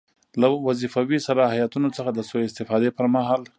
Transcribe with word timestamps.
له 0.41 0.47
وظیفوي 0.67 1.19
صلاحیتونو 1.27 1.87
څخه 1.97 2.11
د 2.13 2.19
سوء 2.29 2.43
استفادې 2.47 2.89
پر 2.97 3.05
مهال. 3.15 3.41